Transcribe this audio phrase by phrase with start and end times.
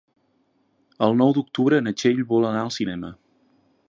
[1.07, 3.13] El nou d'octubre na Txell vol anar al cinema.